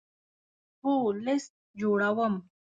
هو، 0.83 0.95
لست 1.25 1.53
جوړوم 1.79 2.33